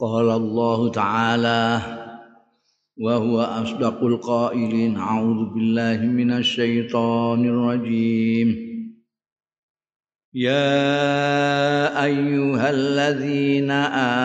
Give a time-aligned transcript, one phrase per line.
[0.00, 1.80] قال الله تعالى
[3.00, 8.48] وهو أصدق القائلين أعوذ بالله من الشيطان الرجيم.
[10.34, 13.70] يا أيها الذين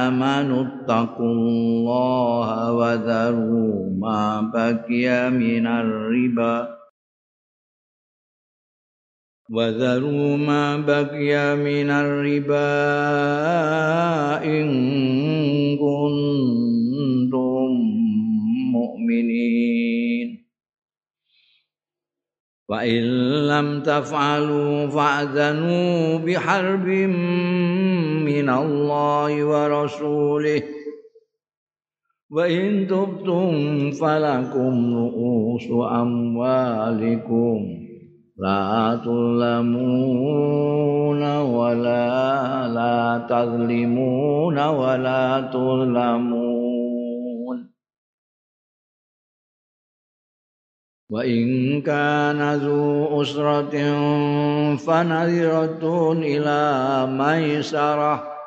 [0.06, 6.78] آمنوا اتقوا الله وذروا ما بقي من الربا.
[9.50, 12.70] وذروا ما بقي من الربا
[14.46, 15.23] إن
[22.74, 23.04] وإن
[23.48, 26.88] لم تفعلوا فأذنوا بحرب
[28.26, 30.62] من الله ورسوله.
[32.32, 37.58] وإن تبتم فلكم رؤوس أموالكم
[38.38, 40.44] لا تظلمون
[41.38, 46.63] ولا لا تظلمون ولا تظلمون.
[51.11, 53.75] وإن كان ذو أسرة
[54.77, 56.63] فنذرة إلى
[57.11, 58.39] ميسرة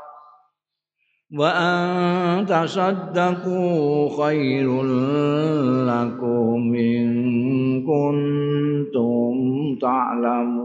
[1.38, 4.84] وأن تصدقوا خير
[5.86, 7.12] لكم إن
[7.86, 9.34] كنتم
[9.82, 10.65] تعلمون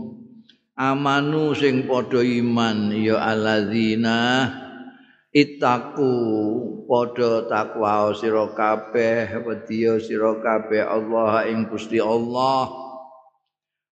[0.81, 4.49] amanu sing padha iman ya alladzina
[5.29, 6.09] itaku
[6.89, 12.89] padha takwa sira kabeh wedya sira kabeh Allah ing Gusti Allah.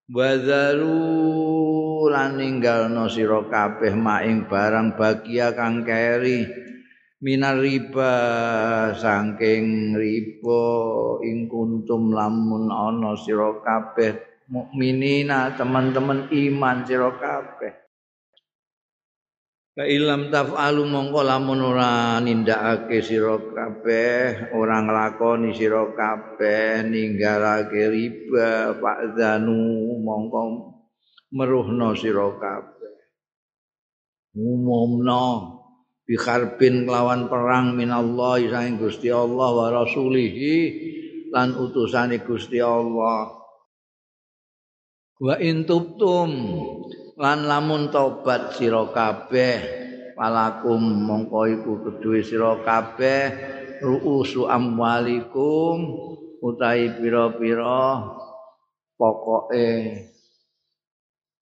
[0.10, 6.50] Wazaru lan ninggalno sira kabeh maing barang bagia kang keri
[7.22, 8.14] minar riba
[8.98, 10.66] saking riba
[11.22, 17.90] ing kuntum lamun ana sira kabeh mukminina teman-teman iman sira kabeh
[19.80, 28.76] Ka ilam taf'alu mongko lamun ora nindakake sira kabeh, ora nglakoni sira kabeh ninggalake riba
[28.76, 29.56] fa'zanu
[30.04, 30.40] mongko
[31.32, 32.96] meruhno sira kabeh.
[34.36, 35.24] Umumno
[36.04, 40.56] biharbin kelawan perang minallah saking Gusti Allah wa rasulihi
[41.32, 43.39] lan utusane Gusti Allah
[45.20, 46.32] wa intubtum
[47.20, 49.60] lan lamun tobat sira kabeh
[50.16, 53.36] palakum mongko iku kedue sira kabeh
[53.84, 55.84] ruusu amwalikum
[56.40, 58.00] utahi pira-pira
[58.96, 59.72] pokoke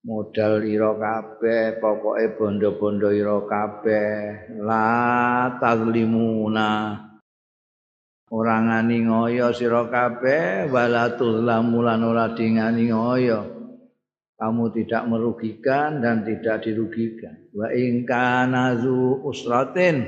[0.02, 4.10] modal ira kabeh pokoke bondo-bondo ira kabeh.
[4.66, 4.90] La
[5.62, 6.98] tazlimuna
[8.34, 13.56] ora ngani ngoyo sira kabeh wala tuzlamu lan ora dingani ngoyo
[14.38, 17.50] kamu tidak merugikan dan tidak dirugikan.
[17.58, 20.06] Wa in kana zu usratin.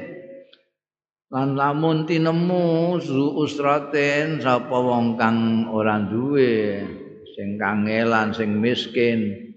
[1.30, 6.86] Lan lamun tinemu zu usratin sapa wong kang ora duwe?
[7.34, 9.50] Sing kangelan sing miskin.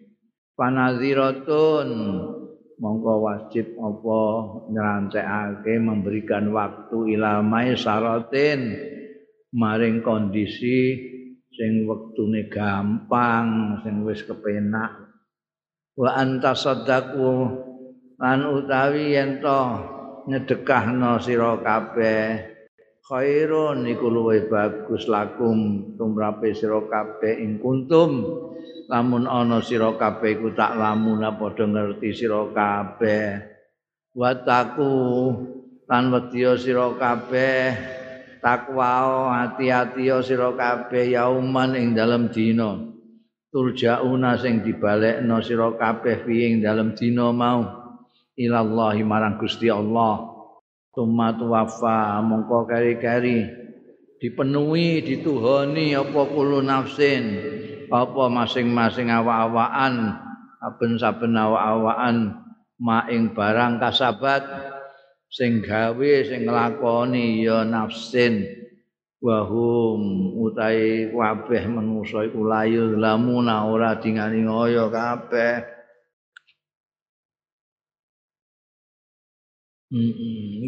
[0.57, 1.89] Panaziratun
[2.81, 4.21] mongko wajib apa
[4.73, 8.77] nyerantekake memberikan waktu ilamai syaratin
[9.53, 11.12] maring kondisi
[11.53, 15.13] sing wektune gampang sing wis kepenak.
[15.93, 17.33] Wa anta sadaqu
[18.17, 19.61] lan utawi yen to
[20.25, 22.53] nyedekahno sira kabeh
[23.05, 28.25] khairun iku luwih bagus lakum tumrape sira kabeh ing kuntum.
[28.89, 33.53] Lamun ana sira kabeh iku tak lamun padha ngerti sira kabeh.
[34.17, 34.93] Wataku
[35.89, 38.01] lan wedya sira kabeh
[38.43, 42.91] takwa hati-hati sira kabeh yauman ing dalem dina.
[43.55, 47.63] Turjauna sing dibalekno sira kabeh ing dalem dina mau.
[48.35, 50.29] Ilallahi marang Gusti Allah.
[50.93, 53.49] Tumat wafa mongko kari-kari
[54.21, 57.41] dipenuhi dituhoni apa kulo nafsin
[57.91, 60.15] apa masing-masing awak-awakan
[60.63, 62.17] saben-saben awak-awakan
[62.79, 64.43] maing barang kasabat
[65.33, 68.61] sing gawe sing nglakoni ya nafsin.
[69.23, 72.99] Wahum utai kabeh manusa iku layu.
[73.01, 75.63] Lamuna ora dingani ngoyo kabeh.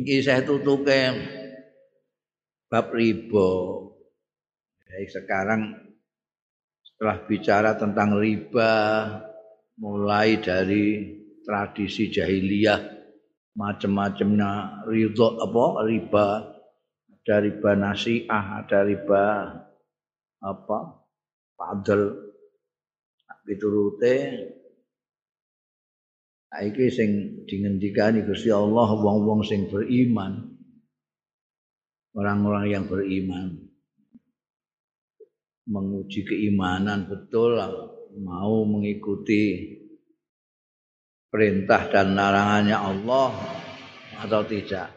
[0.00, 1.00] Iki saya tutuke
[2.70, 3.50] bab riba.
[4.86, 5.62] Jadi sekarang
[6.78, 8.72] setelah bicara tentang riba
[9.82, 11.10] mulai dari
[11.42, 12.93] tradisi jahiliyah
[13.54, 16.26] macam-macamnya ridho apa riba
[17.24, 19.24] ada riba nasiah ada riba
[20.42, 20.78] apa
[21.54, 22.02] padel
[23.46, 24.16] piturute
[26.62, 27.10] iki sing
[27.50, 30.54] dingendikani Gusti Allah wong-wong sing beriman.
[32.14, 33.58] Orang-orang yang beriman.
[35.64, 37.58] Menguji keimanan betul
[38.20, 39.73] mau mengikuti
[41.34, 43.34] perintah dan larangannya Allah
[44.22, 44.94] atau tidak.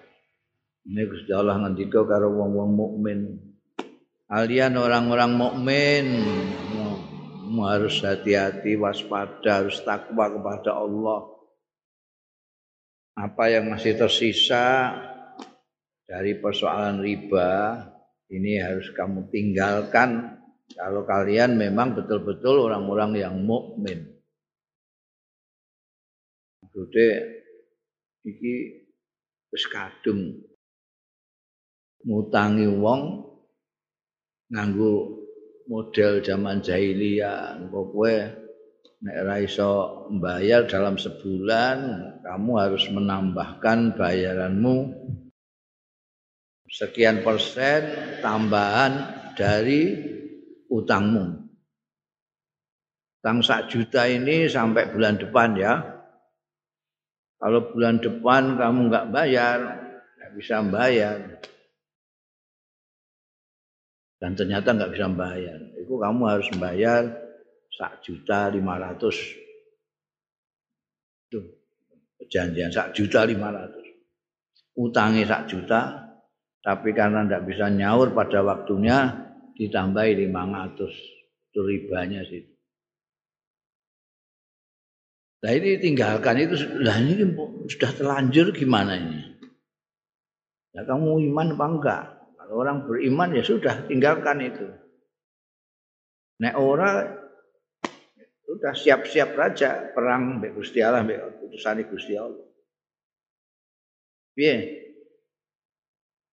[0.86, 3.42] Ini Gusti Allah ngendika karo wong-wong mukmin.
[4.30, 6.06] Kalian orang-orang mukmin
[7.58, 11.26] harus hati-hati, waspada, harus takwa kepada Allah.
[13.18, 14.94] Apa yang masih tersisa
[16.06, 17.82] dari persoalan riba
[18.30, 20.38] ini harus kamu tinggalkan
[20.78, 24.17] kalau kalian memang betul-betul orang-orang yang mukmin.
[26.78, 27.26] Maksudnya
[28.22, 28.86] iki
[29.50, 30.46] wis kadung
[32.06, 33.26] ngutangi wong
[34.54, 35.26] nganggo
[35.66, 38.14] model zaman jahiliyah engko kowe
[39.02, 41.78] nek ora iso membayar dalam sebulan
[42.22, 44.94] kamu harus menambahkan bayaranmu
[46.70, 47.90] sekian persen
[48.22, 49.98] tambahan dari
[50.70, 51.42] utangmu.
[53.18, 55.97] Utang sak juta ini sampai bulan depan ya.
[57.38, 59.60] Kalau bulan depan kamu nggak bayar,
[60.18, 61.18] nggak bisa bayar
[64.18, 65.60] dan ternyata nggak bisa bayar.
[65.78, 67.06] Itu kamu harus membayar
[67.70, 69.18] sak juta lima ratus.
[71.30, 71.40] Itu
[72.18, 73.86] perjanjian sak juta lima ratus.
[74.78, 75.82] Utangnya sak juta,
[76.62, 79.14] tapi karena tidak bisa nyaur pada waktunya
[79.58, 80.94] ditambahi lima ratus.
[81.50, 82.57] Itu ribanya sih.
[85.38, 87.22] Nah ini tinggalkan itu, lah ini
[87.70, 89.22] sudah terlanjur gimana ini?
[90.74, 92.04] Ya kamu iman apa enggak?
[92.38, 94.66] Kalau orang beriman ya sudah tinggalkan itu.
[96.38, 97.18] Nek ora
[98.46, 102.46] sudah siap-siap raja perang mbek Gusti Allah mbek utusane Gusti Allah.
[104.38, 104.56] Piye?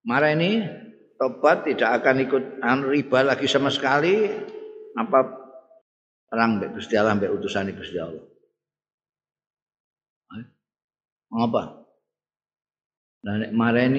[0.05, 0.61] Marah ini
[1.17, 4.29] tobat tidak akan ikut anu riba lagi sama sekali
[4.93, 5.19] apa
[6.29, 8.34] perang mbek Gusti Allah mbek utusane Gusti Allah.
[11.35, 11.83] Apa?
[13.27, 13.91] Nah, nek marah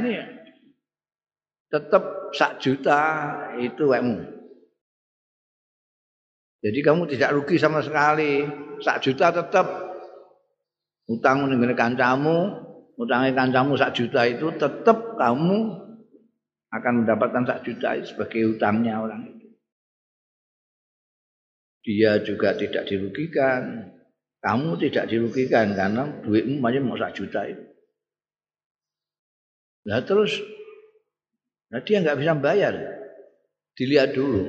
[0.00, 0.16] ini
[1.68, 3.00] tetap sak juta
[3.60, 4.24] itu wekmu.
[6.64, 8.42] Jadi kamu tidak rugi sama sekali.
[8.80, 9.66] Sak juta tetap
[11.10, 12.64] utang ning kancamu,
[12.96, 15.58] utangnya kancamu sak juta itu tetap kamu
[16.68, 19.46] akan mendapatkan sak juta sebagai utangnya orang itu.
[21.84, 23.92] Dia juga tidak dirugikan.
[24.38, 27.64] Kamu tidak dirugikan karena duitmu masih mau sak juta itu.
[29.88, 30.38] Nah terus
[31.68, 32.74] Nah dia nggak bisa bayar.
[33.76, 34.42] Dilihat dulu.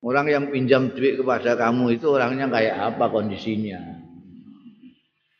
[0.00, 3.78] Orang yang pinjam duit kepada kamu itu orangnya kayak apa kondisinya.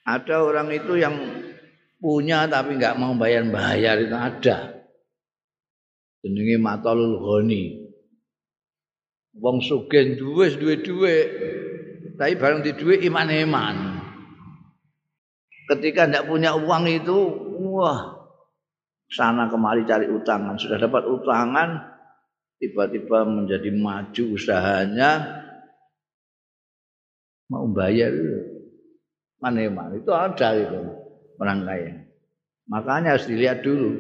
[0.05, 1.17] Ada orang itu yang
[2.01, 4.59] punya tapi nggak mau bayar-bayar itu ada.
[6.21, 7.89] Jenenge matalul ghani.
[9.41, 11.17] Wong sugih duwe duwe duwe.
[12.21, 13.97] Tapi bareng di duwe iman-iman.
[15.73, 17.17] Ketika tidak punya uang itu,
[17.65, 18.29] wah
[19.09, 20.61] sana kemari cari utangan.
[20.61, 21.81] Sudah dapat utangan
[22.61, 25.41] tiba-tiba menjadi maju usahanya.
[27.49, 28.13] Mau bayar
[29.41, 29.65] mana
[29.97, 30.81] itu ada itu
[31.41, 32.05] orang kaya
[32.69, 33.97] makanya harus dilihat dulu.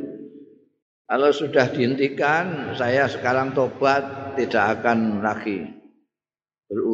[1.08, 5.79] Kalau sudah dihentikan saya sekarang tobat tidak akan lagi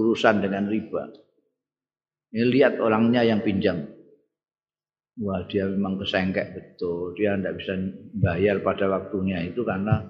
[0.06, 1.10] berurusan dengan riba.
[2.30, 3.90] Ini lihat orangnya yang pinjam.
[5.18, 7.18] Wah dia memang kesengkek betul.
[7.18, 7.74] Dia tidak bisa
[8.14, 10.06] bayar pada waktunya itu karena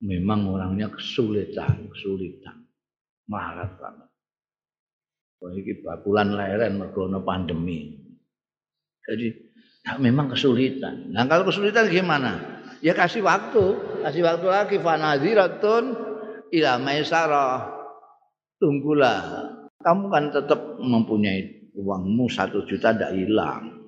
[0.00, 2.64] memang orangnya kesulitan kesulitan.
[3.28, 4.08] Melarat banget.
[5.44, 8.00] Wah ini bakulan leren mergono pandemi.
[9.04, 9.26] Jadi
[9.84, 11.12] nah, memang kesulitan.
[11.12, 12.64] Nah kalau kesulitan gimana?
[12.80, 14.00] Ya kasih waktu.
[14.00, 15.84] Kasih waktu lagi fanaziratun
[16.56, 17.79] ila maisarah
[18.60, 19.18] tunggulah
[19.80, 23.80] kamu kan tetap mempunyai uangmu satu juta tidak hilang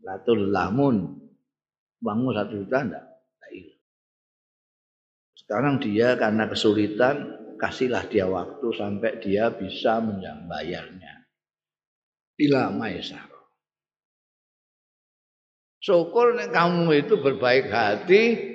[0.00, 1.20] Latul lamun
[2.00, 3.04] uangmu satu juta enggak,
[5.36, 7.16] Sekarang dia karena kesulitan
[7.58, 11.26] kasihlah dia waktu sampai dia bisa membayarnya.
[12.38, 13.26] Bila maesar.
[15.80, 18.49] Syukur nek kamu itu berbaik hati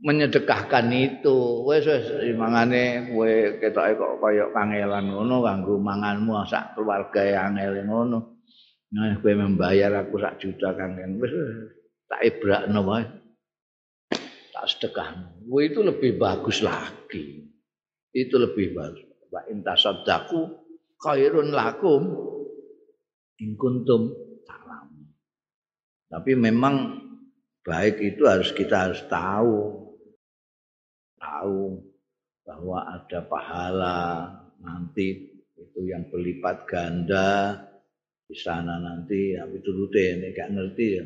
[0.00, 1.64] menyedekahkan itu.
[1.68, 7.84] Wes wes mangane kowe ketoke kok kaya kangelan ngono kanggo manganmu sak keluarga yang angel
[7.84, 8.18] ngono.
[8.90, 11.32] Nah, kowe membayar aku sak juta kangen wis
[12.08, 13.04] tak ibrakno wae.
[14.50, 15.46] Tak sedekahno.
[15.46, 17.46] Kowe itu lebih bagus lagi.
[18.10, 19.06] Itu lebih bagus.
[19.30, 20.40] Wa intasaddaku
[20.98, 22.02] khairun lakum
[23.40, 24.12] in kuntum
[26.10, 26.98] Tapi memang
[27.62, 29.79] baik itu harus kita harus tahu.
[31.40, 31.72] Tahu
[32.44, 34.28] bahwa ada pahala
[34.60, 37.56] nanti itu yang berlipat ganda.
[38.28, 41.04] Di sana nanti tapi turute ini gak ngerti ya.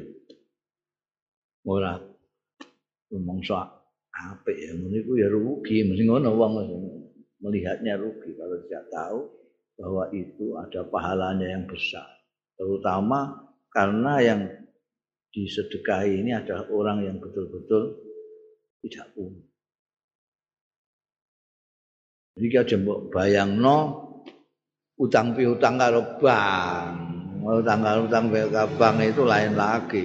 [1.71, 1.95] Ora.
[3.47, 3.71] Soal
[4.11, 5.87] apa ya ini ya rugi.
[5.87, 6.53] Mesti ngono wong
[7.39, 8.35] melihatnya rugi.
[8.35, 9.19] Kalau tidak tahu
[9.79, 12.11] bahwa itu ada pahalanya yang besar.
[12.59, 13.39] Terutama
[13.71, 14.41] karena yang
[15.31, 18.03] disedekahi ini adalah orang yang betul-betul
[18.83, 19.54] tidak punya.
[22.35, 23.79] Jadi aja mbok bayangno
[24.99, 26.95] utang piutang karo bank.
[27.45, 30.03] Utang karo utang bank itu lain lagi.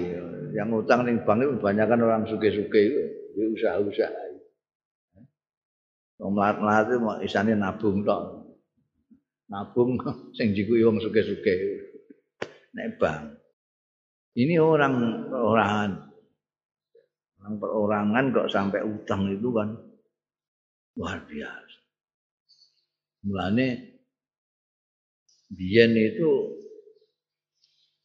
[0.54, 3.02] Yang utang ning bank itu kebanyakan orang suge-suge itu,
[3.34, 4.24] di usaha-usaha.
[6.20, 8.44] Wong mlat-mlat itu isane nabung tok.
[9.50, 9.96] Nabung
[10.38, 11.56] sing jikuki wong suge-suge.
[12.76, 13.40] Nek bank.
[14.38, 15.92] Ini orang perorangan.
[17.40, 19.74] Orang perorangan kok sampai utang itu kan
[21.00, 21.69] luar biasa.
[23.26, 23.68] Mulane
[25.50, 26.30] biyen itu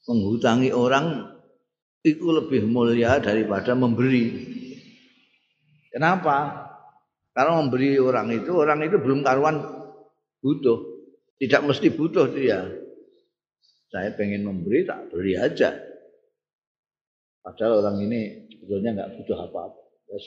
[0.09, 1.35] menghutangi orang
[2.05, 4.53] itu lebih mulia daripada memberi.
[5.89, 6.69] Kenapa?
[7.33, 9.65] Karena memberi orang itu, orang itu belum karuan
[10.45, 10.79] butuh.
[11.41, 12.63] Tidak mesti butuh dia.
[13.89, 15.75] Saya pengen memberi, tak beri aja.
[17.41, 19.81] Padahal orang ini sebetulnya nggak butuh apa-apa.
[20.11, 20.19] Ya,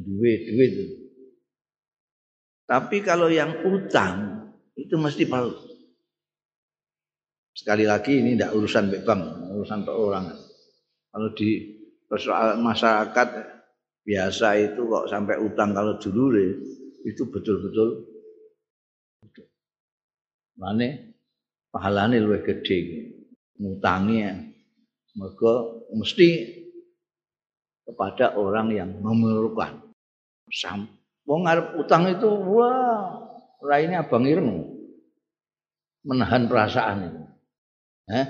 [0.00, 0.72] duit, duit.
[2.64, 5.52] Tapi kalau yang utang itu mesti perlu.
[7.54, 9.22] Sekali lagi ini tidak urusan bank,
[9.54, 10.38] urusan perorangan.
[11.14, 11.50] Kalau di
[12.10, 13.28] persoalan masyarakat
[14.04, 16.34] biasa itu kok sampai utang kalau dulu
[17.04, 18.04] itu betul-betul
[20.54, 21.14] mana
[21.72, 22.78] pahalanya lebih gede
[23.58, 24.54] ngutangnya
[25.14, 25.52] Mereka
[25.94, 26.28] mesti
[27.86, 29.78] kepada orang yang memerlukan.
[30.50, 30.90] Sam,
[31.24, 33.20] wong ngarep utang itu wah,
[33.64, 34.70] lainnya abang ireng.
[36.04, 37.22] Menahan perasaan itu.
[38.12, 38.26] Eh?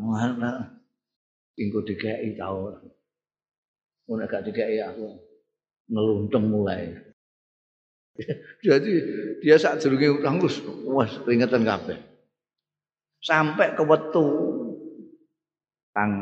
[0.00, 0.80] Mana
[1.52, 2.72] tinggu DKI tahu.
[4.08, 5.20] Mun gak DKI aku
[5.92, 6.96] ngelunteng mulai.
[8.64, 8.92] Jadi
[9.44, 12.00] dia saat jerunge utang wis wah peringatan kabeh.
[13.20, 14.26] Sampai ke wetu
[15.92, 16.12] kang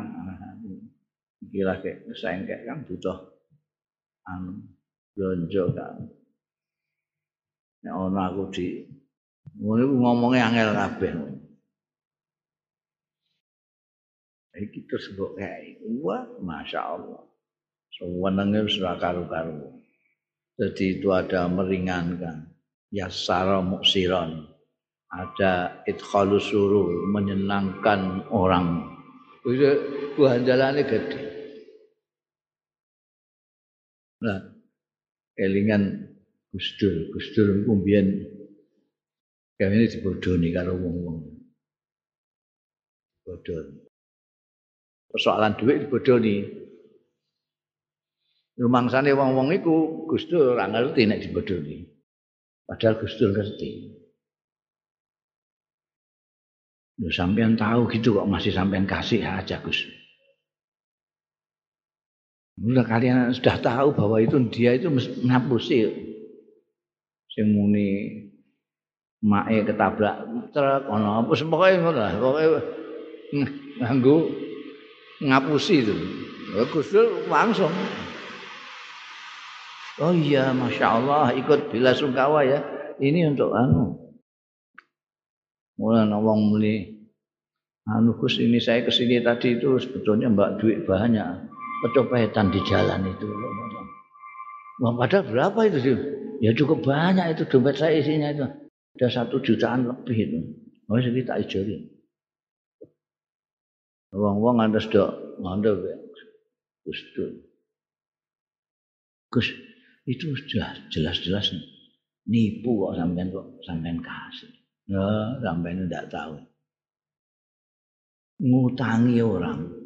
[1.50, 3.16] kira ke sengkek kan butuh
[4.26, 4.60] anu
[5.14, 5.96] blonjo kan
[7.80, 8.66] nek ana aku di
[9.60, 11.12] ngono ngomongnya angel kabeh.
[14.60, 17.24] Iki terus mbok kae wah masyaallah.
[17.90, 19.80] Sewenenge wis ora karo-karo
[20.60, 22.52] jadi itu ada meringankan.
[22.92, 24.44] Yasara muksiron.
[25.08, 28.92] Ada idkhalus surur menyenangkan orang.
[29.48, 29.80] Wis
[30.20, 31.20] buanjalane gede.
[34.20, 34.49] Nah,
[35.40, 36.12] kelingan
[36.52, 38.06] Gusdur, Gusdur niku mbiyen
[39.56, 41.18] kene dibodoni karo wong-wong.
[43.24, 43.80] Bodoni.
[45.08, 46.36] Persoalan duit dibodoni.
[48.60, 51.88] Rumangsane wong-wong iku Gusdur ora ngerti nek dibodoni.
[52.68, 53.96] Padahal Gusdur ngerti.
[57.00, 59.99] Lu sampean tahu gitu kok masih sampean kasih aja Gus.
[62.60, 64.92] Udah kalian sudah tahu bahwa itu dia itu
[65.24, 65.88] ngapusi
[67.32, 68.20] sing muni
[69.24, 72.46] mae ketabrak truk ana apa pokoke ngono lah pokoke
[73.80, 74.16] nganggo
[75.24, 75.94] ngapusi itu.
[76.50, 76.90] Gus
[77.30, 77.70] langsung
[80.00, 82.64] Oh iya, masya Allah ikut bila sungkawa ya.
[82.96, 84.00] Ini untuk anu
[85.76, 87.04] Mulai wong muli
[87.84, 91.49] anu Gus ini saya ke sini tadi itu sebetulnya mbak duit banyak
[91.86, 93.26] kecopetan di jalan itu.
[94.80, 95.94] Wah padahal berapa itu sih?
[96.40, 98.44] Ya cukup banyak itu dompet saya isinya itu.
[98.96, 100.38] Ada satu jutaan lebih itu.
[100.88, 102.00] Oh tak ijoli.
[104.10, 105.96] Wong-wong anda sudah ngandel ya.
[106.82, 107.00] Gus
[109.30, 109.48] Gus
[110.10, 111.54] itu sudah jelas-jelas
[112.26, 114.50] nipu kok sampean kok sampean kasih.
[114.90, 115.06] Ya,
[115.38, 116.34] sampai ini tidak tahu.
[118.42, 119.79] Ngutangi orang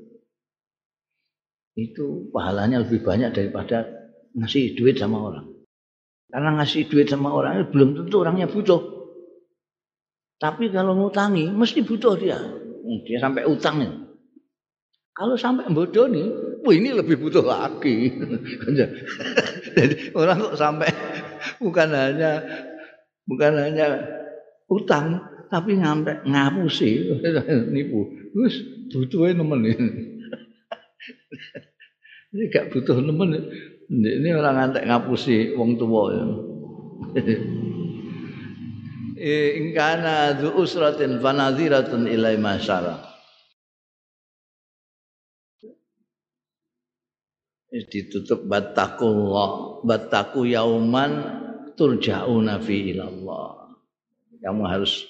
[1.75, 3.87] itu pahalanya lebih banyak daripada
[4.39, 5.47] ngasih duit sama orang.
[6.31, 8.83] Karena ngasih duit sama orang belum tentu orangnya butuh.
[10.39, 12.39] Tapi kalau ngutangi mesti butuh dia.
[13.07, 13.81] Dia sampai utang
[15.15, 16.27] Kalau sampai bodoh nih,
[16.75, 18.11] ini lebih butuh lagi.
[19.79, 20.91] Jadi orang kok sampai
[21.65, 22.43] bukan hanya
[23.23, 23.87] bukan hanya
[24.67, 25.23] utang,
[25.55, 27.15] tapi ngampe ngapusi
[27.75, 28.11] nipu.
[28.35, 28.55] Terus
[28.91, 29.63] butuhnya nemen
[32.35, 32.43] ini.
[32.51, 33.31] gak butuh nemen.
[33.89, 36.25] Ini orang ngantek ngapusi wong tua ya.
[39.61, 43.15] Ingkana du usratin fanadhiratun ilai masyarakat.
[47.75, 51.43] ditutup battakullah battaku yauman
[51.75, 53.75] turja'una fi ilallah
[54.39, 55.03] kamu harus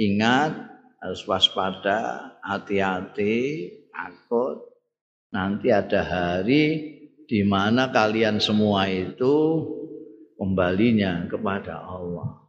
[0.00, 0.56] ingat
[0.96, 4.64] harus waspada hati-hati takut
[5.30, 6.64] nanti ada hari
[7.26, 9.64] di mana kalian semua itu
[10.38, 12.46] kembalinya kepada Allah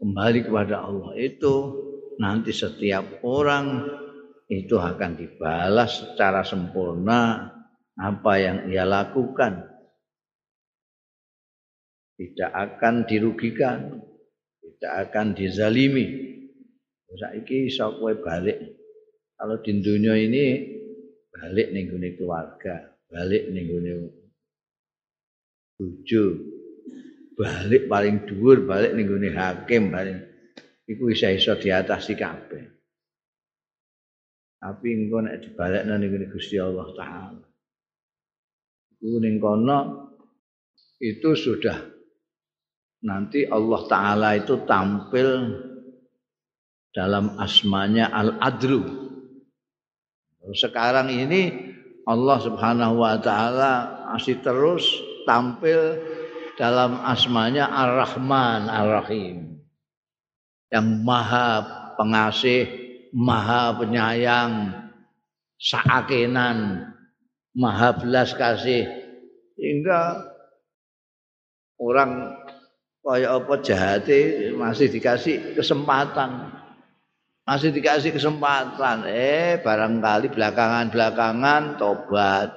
[0.00, 1.54] kembali kepada Allah itu
[2.16, 3.84] nanti setiap orang
[4.50, 7.52] itu akan dibalas secara sempurna
[7.94, 9.68] apa yang ia lakukan.
[12.18, 14.00] Tidak akan dirugikan,
[14.60, 16.36] tidak akan dizalimi.
[17.10, 18.79] Saiki iso balik.
[19.40, 20.68] Kalau di dunia ini
[21.32, 23.92] balik ning gone keluarga, balik ning gone
[25.80, 26.24] bojo,
[27.40, 30.28] balik paling dhuwur, balik ning gone hakim, balik
[30.84, 32.64] iku iso-iso diatasi kabeh.
[34.60, 37.48] Tapi engko nek dibalekno ning Gusti Allah taala.
[39.00, 39.40] Iku ning
[41.00, 41.80] itu sudah
[43.08, 45.28] nanti Allah taala itu tampil
[46.92, 49.09] dalam asmanya Al-Adlu.
[50.56, 51.74] Sekarang ini
[52.08, 53.72] Allah Subhanahu wa taala
[54.14, 54.82] masih terus
[55.28, 56.00] tampil
[56.56, 59.60] dalam asmanya Ar-Rahman Ar-Rahim.
[60.70, 62.64] Yang Maha Pengasih
[63.12, 64.72] maha penyayang,
[65.60, 66.88] saakenan,
[67.52, 68.88] maha belas kasih.
[69.52, 70.24] Sehingga
[71.76, 72.40] orang
[73.04, 76.59] kaya apa jahate masih dikasih kesempatan.
[77.50, 79.10] Masih dikasih kesempatan.
[79.10, 82.54] Eh barangkali belakangan-belakangan tobat.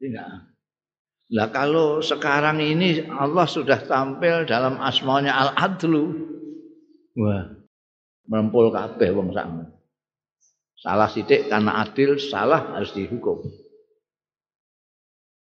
[0.00, 0.56] Tidak.
[1.36, 6.32] Lah kalau sekarang ini Allah sudah tampil dalam asmanya Al-Adlu.
[7.20, 7.44] Wah,
[8.24, 9.52] merempul kabeh wong sak.
[10.80, 13.44] Salah sithik karena adil, salah harus dihukum.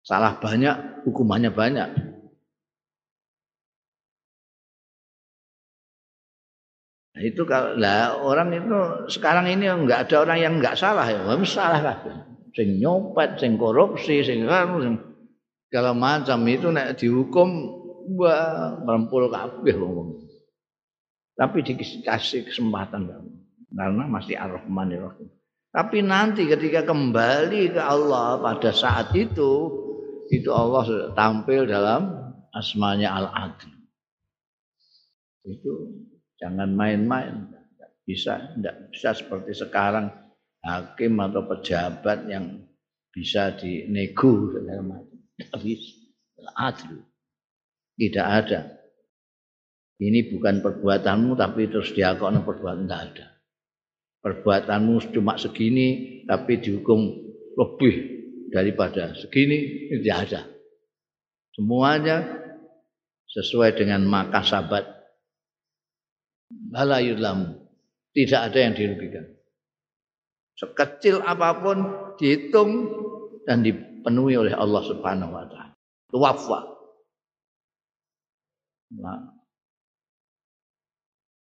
[0.04, 1.88] Salah banyak, hukumannya banyak.
[7.16, 8.76] Nah, itu kalau lah orang itu
[9.08, 12.12] sekarang ini enggak ada orang yang enggak salah ya, harus salah kabeh.
[12.52, 17.48] Sing nyopet, sing korupsi, sing segala macam itu nek dihukum
[18.20, 20.28] wah merempul kabeh wong.
[21.40, 23.08] Tapi dikasih kesempatan
[23.72, 25.28] karena masih Ar-Rahman Rahim.
[25.72, 29.72] Tapi nanti ketika kembali ke Allah pada saat itu
[30.28, 32.12] itu Allah tampil dalam
[32.52, 33.72] asmanya Al-Adil.
[35.48, 35.72] Itu
[36.40, 37.52] jangan main-main.
[38.06, 40.06] Bisa tidak bisa seperti sekarang
[40.62, 42.62] hakim atau pejabat yang
[43.10, 45.18] bisa dinego segala macam.
[45.36, 46.54] Tidak.
[46.54, 46.96] Adil.
[47.96, 48.60] Tidak ada.
[49.96, 53.26] Ini bukan perbuatanmu tapi terus diakoni perbuatan tidak ada.
[54.20, 57.00] Perbuatanmu cuma segini tapi dihukum
[57.56, 57.94] lebih
[58.52, 60.40] daripada segini tidak ada.
[61.56, 62.20] Semuanya
[63.32, 64.44] sesuai dengan maka
[66.46, 66.70] sahabat.
[66.72, 67.38] Balayulam
[68.14, 69.26] tidak ada yang dirugikan.
[70.56, 71.78] Sekecil apa pun
[72.16, 72.88] dihitung
[73.44, 75.76] dan dipenuhi oleh Allah Subhanahu wa taala.
[76.08, 76.60] Tuwafa.
[78.96, 79.20] Nah,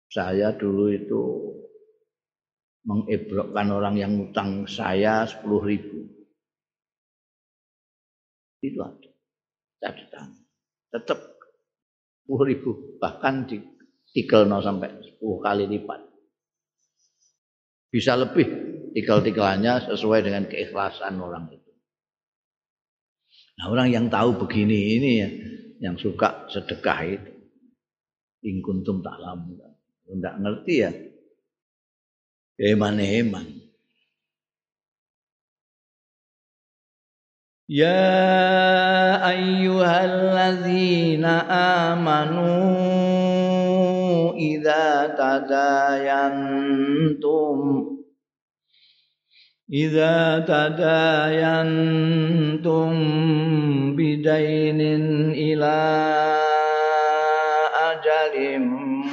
[0.08, 1.22] saya dulu itu
[2.88, 6.08] mengebrokkan orang yang utang saya sepuluh ribu.
[8.64, 9.10] Itu ada.
[9.82, 10.46] Catatan.
[10.94, 11.18] Tetap
[12.22, 12.70] sepuluh ribu.
[13.02, 13.58] Bahkan di
[14.12, 16.00] tikel no sampai sepuluh kali lipat.
[17.92, 18.46] Bisa lebih
[18.92, 21.72] tikel-tikelannya sesuai dengan keikhlasan orang itu.
[23.60, 25.28] Nah orang yang tahu begini ini ya,
[25.88, 27.32] yang suka sedekah itu.
[28.42, 29.60] Ingkuntum tak lamu.
[30.08, 30.90] Enggak ngerti ya.
[32.60, 33.46] Eman-eman.
[37.70, 41.48] Ya ayyuhalladzina
[41.94, 42.50] amanu
[44.50, 44.84] idza
[45.18, 46.62] tadayantum
[49.72, 51.72] إذا تداينتم
[53.96, 54.80] بدين
[55.32, 55.78] إلى
[57.80, 58.60] أجل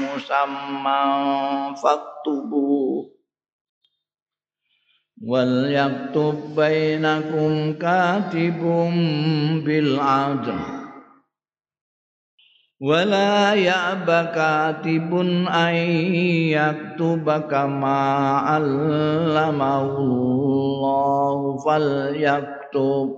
[0.04, 1.06] مسمى
[1.84, 3.10] فاكتبوه
[5.28, 8.62] وليكتب بينكم كاتب
[9.66, 10.79] بالعدل.
[12.82, 15.12] ولا يأب كاتب
[15.52, 15.76] أن
[16.56, 18.00] يكتب كما
[18.38, 23.16] علمه الله فليكتب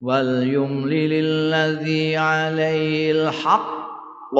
[0.00, 4.34] وليملل الذي عليه الحق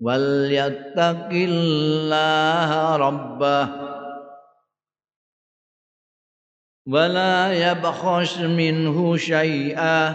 [0.00, 3.68] وليتق الله ربه
[6.86, 10.14] ولا يبخس منه شيئا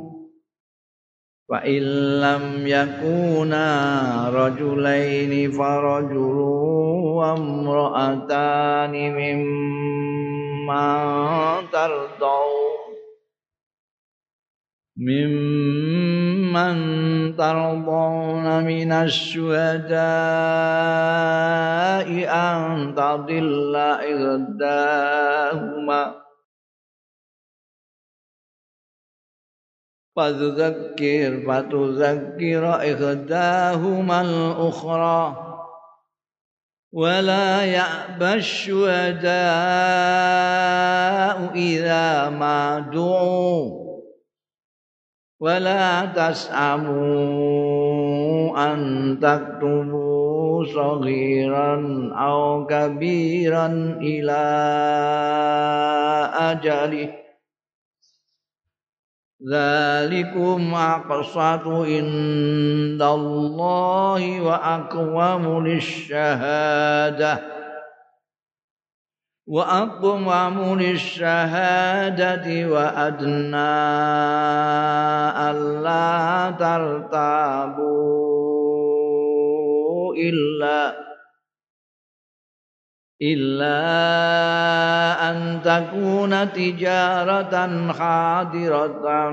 [1.50, 1.82] فإن
[2.20, 3.66] لم يكونا
[4.30, 6.36] رجلين فرجل
[7.16, 10.96] وامرأتان ممن
[11.72, 12.76] ترضون
[14.96, 16.76] ممن
[17.36, 19.96] ترضون من الشهداء
[22.28, 25.06] أن تضل إحداهما
[30.15, 35.47] فذكر فتذكر إحداهما الأخرى
[36.93, 39.31] ولا يأبى الشهداء
[41.55, 43.81] إذا ما دعوا
[45.39, 47.31] ولا تسأموا
[48.73, 51.75] أن تكتبوا صغيرا
[52.15, 53.67] أو كبيرا
[54.01, 54.41] إلى
[56.39, 57.20] أجله
[59.49, 67.39] ذلكم أقسط عند الله وأقوم للشهادة.
[69.47, 73.71] وأقوم للشهادة وأدنى
[75.49, 78.11] ألا ترتابوا
[80.15, 81.10] إلا
[83.21, 83.77] إلا
[85.29, 87.53] أن تكون تجارة
[87.91, 89.31] حاضرة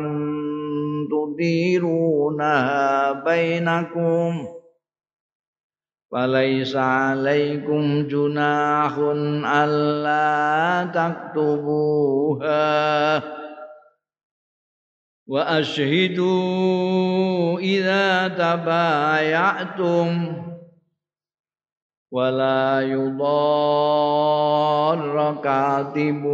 [1.10, 4.46] تديرونها بينكم
[6.12, 8.98] فليس عليكم جناح
[9.54, 12.58] ألا تكتبوها
[15.26, 16.78] وأشهدوا
[17.58, 20.08] إذا تبايعتم
[22.10, 24.28] ولا يضار
[25.44, 26.24] كاتب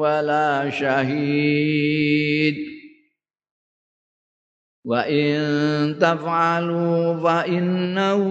[0.00, 2.56] ولا شهيد
[4.84, 8.22] وإن تفعلوا فإنه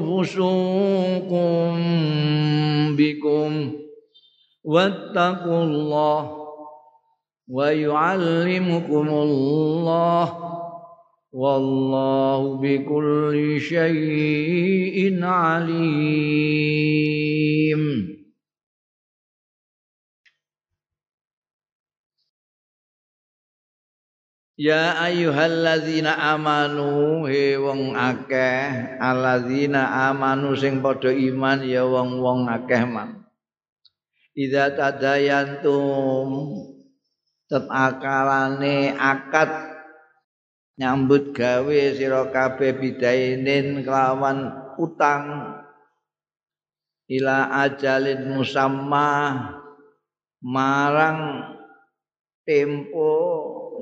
[0.00, 1.30] فسوق
[2.96, 3.72] بكم
[4.64, 6.38] واتقوا الله
[7.48, 10.47] ويعلمكم الله
[11.33, 16.93] والله بكل شيء عليم
[24.53, 33.25] Ya ayyuhalladzina amanu he wong akeh alladzina amanu sing padha iman ya wong-wong akeh man
[34.37, 36.53] Idza tadayantum
[37.49, 39.51] tetakalane akad
[40.78, 45.58] Nyambut gawe sira kabeh bidainin kelawan utang.
[47.10, 49.10] Ila ajalin musamma
[50.38, 51.50] marang
[52.46, 53.12] tempo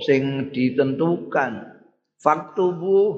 [0.00, 1.76] sing ditentukan.
[2.16, 3.12] Faktubu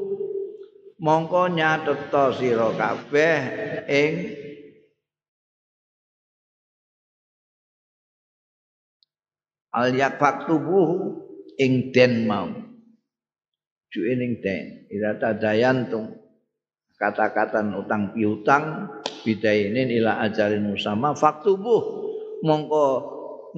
[0.99, 3.39] mongko nyatetha sira kabeh
[3.87, 4.13] ing
[9.71, 10.83] al yak faktubu
[11.63, 12.68] ing den mau
[13.93, 14.89] juke ning den.
[14.93, 16.13] Ila tadayantum
[16.99, 18.91] kata-kata utang piutang
[19.23, 22.07] bidainin ila ajalin usama faktubuh.
[22.39, 22.87] Mongko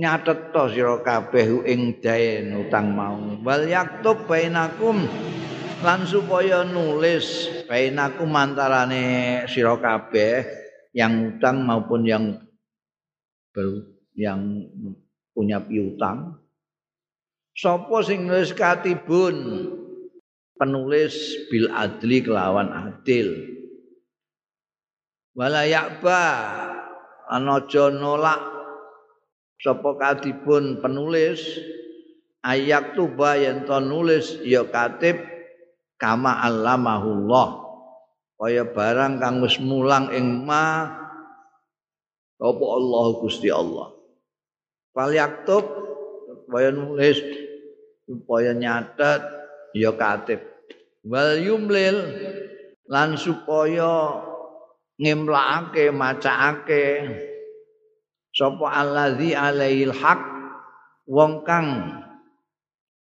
[0.00, 3.18] nyatet to sira kabeh ing dain utang mau.
[3.44, 5.04] Wal yaktub bainakum.
[5.80, 10.44] Lan supaya nulis bainakum antarane sira kabeh
[10.92, 12.24] yang utang maupun yang
[13.56, 14.68] ber, yang
[15.32, 16.36] punya piutang.
[17.56, 19.36] Sapa sing nulis katibun
[20.60, 23.32] penulis bil adli kelawan adil.
[25.32, 26.20] Wala yakba
[27.32, 28.44] anaja nolak
[29.56, 31.40] sapa katibun penulis
[32.44, 35.16] ayak tuba yen to nulis ya katib
[35.96, 37.72] kama allamahullah.
[38.36, 40.88] Kaya barang kang wis mulang ing ma
[42.40, 43.96] apa Allah Gusti Allah.
[44.96, 45.64] Fal yaktub
[46.24, 47.20] supaya nulis
[48.08, 49.39] supaya nyatet
[49.74, 50.40] ya katib.
[51.06, 51.98] Wal yumlil.
[52.90, 54.18] Lan supaya
[54.98, 56.84] ngimlakake macaake
[58.34, 60.20] sapa allazi alaihil haq?
[61.06, 61.98] Wong kang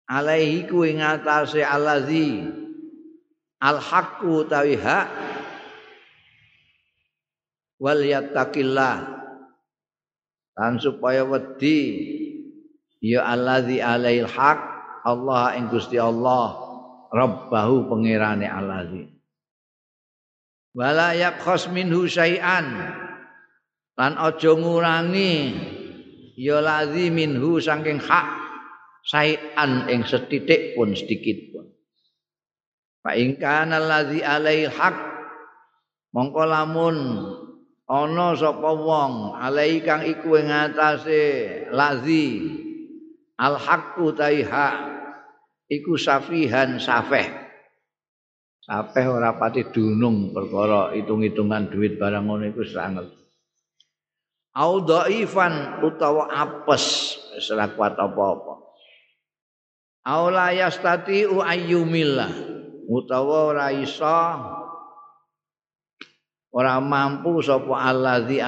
[0.06, 2.46] alaihi ku ing atase allazi
[3.58, 5.10] al haqqu tawi hak.
[7.82, 8.96] Wal yattaqillah.
[10.54, 11.82] Lan supaya wedi.
[13.00, 14.60] Ya allazi alaihil haq?
[15.00, 16.59] Allah ing Gusti Allah
[17.10, 19.20] rabbahu pangerane alazi
[20.74, 22.66] wala yaqkhas minhu syai'an.
[23.98, 25.34] Lan aja ngurangi
[26.40, 28.28] ya lazi minhu saking hak
[29.04, 31.66] syai'an ing setitik pun sedikit pun.
[33.04, 34.96] Fa in kana allazi alai haq
[36.16, 36.96] mongko lamun
[37.84, 42.56] ana sapa wong alai kang iku ing atase lazi
[43.36, 44.68] al haqqu taiha
[45.70, 47.30] iku safihan safeh.
[48.66, 53.06] Safeh ora pati dunung perkara hitung-hitungan duit barang ngono iku sangat.
[54.50, 57.16] Au dhaifan utawa apes
[57.54, 58.54] ora kuat apa-apa.
[60.10, 62.32] Au la yastati'u ayyumillah
[62.90, 64.18] utawa ora iso
[66.50, 68.42] ora mampu sapa allazi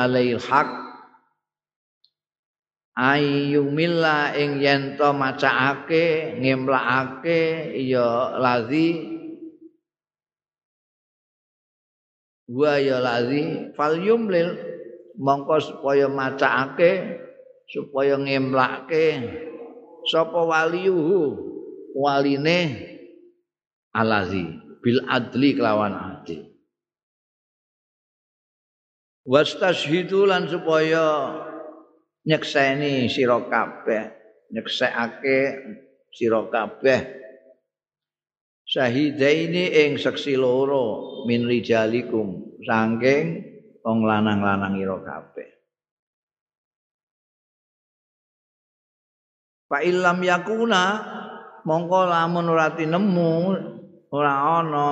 [2.97, 8.89] ayyumilla ing yen to macaake ngemlakake ya lazi.
[12.53, 14.57] Wa ya lazi fal yumlil
[15.17, 17.21] mongko supaya macaake
[17.69, 19.07] supaya ngemlake.
[20.03, 21.39] Sapa waliyuhu
[21.95, 22.59] waline
[23.95, 24.43] alazi
[24.83, 26.53] bil adli kelawan adil
[29.23, 31.05] wastashhidu lan supaya
[32.27, 35.39] nyekseni sira kabeh nyeksekake
[36.13, 37.01] sira kabeh.
[38.69, 43.43] Syahidaini ing seksi loro min rijalikum saking
[43.83, 45.49] wong lanang-lanang ira kabeh.
[49.69, 50.85] Fa illam yakuna
[51.65, 53.33] mongko lamun ora tinemu
[54.13, 54.89] ora ana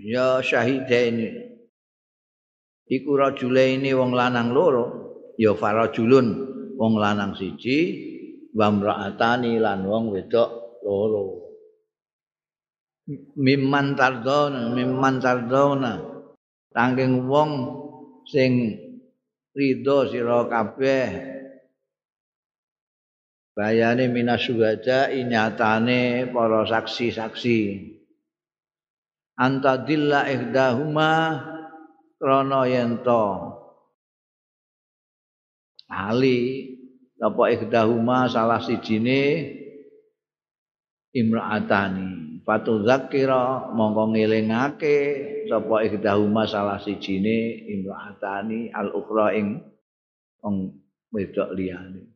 [0.00, 1.28] ya syahidaini
[2.88, 5.03] iku rajulaini wong lanang loro
[5.40, 6.26] ya farajulun
[6.78, 7.78] wong lanang siji
[8.54, 11.42] wa mraatani lan wong wedok loro.
[13.36, 16.00] Mimman tardona mimman tardona.
[16.74, 17.50] Tangking wong
[18.26, 18.74] sing
[19.54, 21.08] ridho sira kabeh.
[23.54, 27.60] Bayane minasuhada inyatane para saksi-saksi.
[29.38, 31.42] Antadilla ihdahuma
[32.18, 32.98] krana yen
[35.94, 36.74] ali
[37.22, 39.54] apa ikhdahuma salah sijine
[41.14, 42.42] imraatani.
[42.44, 44.96] Fatu zakira mongko ngelingake
[45.48, 48.74] sapa ikhdahuma salah sijine imraatani.
[48.74, 49.62] Al ukhra ing
[50.42, 50.56] wong
[51.14, 52.10] wedok liyane.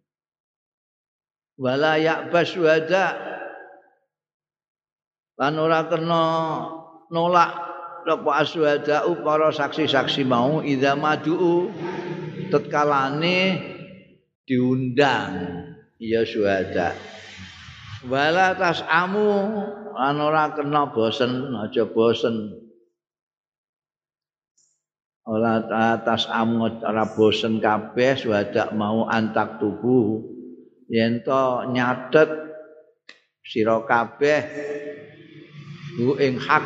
[1.58, 3.06] Wala ya'bas wada
[5.38, 6.22] lan ora kena
[7.08, 7.50] nolak
[8.04, 11.70] sapa aswada para saksi-saksi mau idza madu
[12.50, 13.40] tetkalane
[14.48, 15.64] diundang.
[15.98, 16.94] Ya syuhada
[18.06, 19.26] wala tas amu
[19.98, 22.54] lan ora kena bosen aja bosen.
[25.28, 25.60] Ora
[25.92, 30.22] atas ora bosen kabeh syuhada mau antak tubuh.
[30.88, 32.32] Yen to nyatet
[33.44, 34.40] sira kabeh
[36.00, 36.64] bu ing hak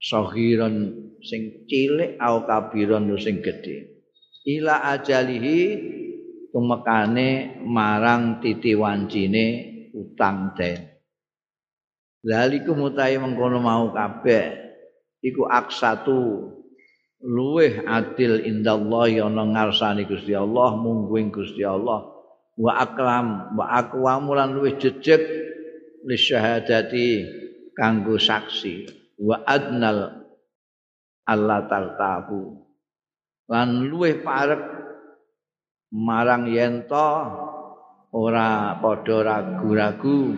[0.00, 3.91] sahiran sing cilik au kabiran sing gedhe
[4.46, 5.60] ila ajalihi
[6.50, 9.46] tumekane marang titi wancine
[9.94, 10.92] utang den.
[12.22, 14.70] Laliku mutai mengkono mau kabeh.
[15.22, 16.50] Iku aksatu.
[17.22, 22.02] Luweh adil indallah ana ngarsane Gusti Allah mungguing Gusti Allah.
[22.58, 25.22] Wa akram wa aqwamu lan luweh jejeg
[26.02, 27.06] li syahadati
[27.78, 28.90] kanggo saksi.
[29.22, 30.26] Wa adnal
[31.22, 32.71] Allah tartabu
[33.52, 34.62] lan luweh parek
[35.92, 37.08] marang yento
[38.16, 40.32] ora padha ragu-ragu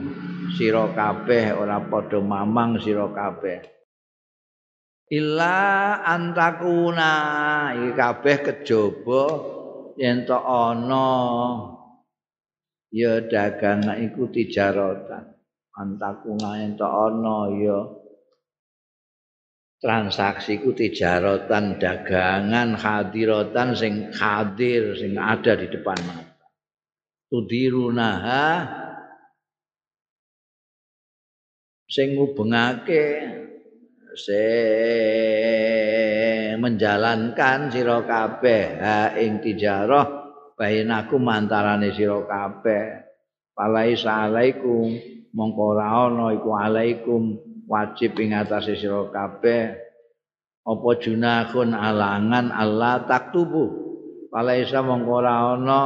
[0.51, 3.63] sira kabeh ora padha mamang sira kabeh.
[5.15, 7.13] Illa antakuna
[7.79, 9.23] iki kabeh kejaba
[9.95, 11.07] yen to ana
[12.91, 15.39] ya dagang iku tijaratan
[15.71, 17.79] antakuna yen to ana ya
[19.79, 26.47] transaksi ku tijaratan dagangan hadiratan sing hadir sing ada di depan mata.
[27.29, 28.47] Tudirunaha
[31.91, 33.07] sing ngubengake
[34.15, 34.47] se
[36.59, 38.65] menjalankan sira kabeh.
[38.79, 40.07] Ha ing tijarah
[40.55, 42.85] bainaku mantarane sira kabeh.
[43.55, 44.91] Palaisa alaikum
[45.31, 49.75] mongko ora ana iku alaikum wajib ing atase sira kabeh.
[50.63, 53.83] Apa junahun alangan Allah taktubu?
[54.31, 55.83] Palaisa mongko ora ana.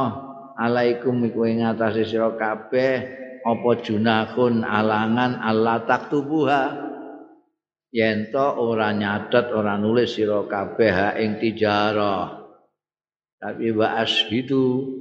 [0.53, 3.17] Alaikum iku ing atase sira kabeh.
[3.41, 6.63] Apa junahun alangan Allah taktubuha?
[7.89, 12.37] Yen to ora nyatet ora nulis sira kabeh ing tijarah.
[13.39, 14.93] Tapi wa ashidu